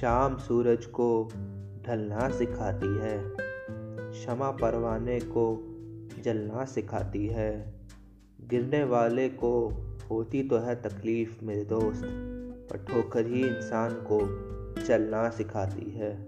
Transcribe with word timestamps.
शाम 0.00 0.36
सूरज 0.36 0.84
को 0.84 1.28
ढलना 1.86 2.28
सिखाती 2.28 2.98
है। 2.98 3.32
क्षमा 4.10 4.50
परवाने 4.50 5.20
को 5.20 5.64
जलना 6.22 6.64
सिखाती 6.64 7.26
है। 7.26 7.74
गिरने 8.48 8.84
वाले 8.84 9.28
को 9.28 9.68
होती 10.10 10.42
तो 10.42 10.58
है 10.58 10.82
तकलीफ़ 10.82 11.44
मेरे 11.44 11.64
दोस्त, 11.64 12.02
पर 12.70 12.76
ठोकर 12.76 13.26
ही 13.26 13.46
इंसान 13.46 13.90
को 14.12 14.20
चलना 14.82 15.30
सिखाती 15.30 15.90
है। 15.90 16.26